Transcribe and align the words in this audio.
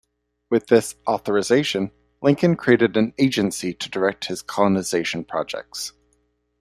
With 0.49 0.65
this 0.65 0.95
authorization, 1.07 1.91
Lincoln 2.23 2.55
created 2.55 2.97
an 2.97 3.13
agency 3.19 3.71
to 3.75 3.87
direct 3.87 4.25
his 4.25 4.41
colonization 4.41 5.23
projects. 5.23 5.93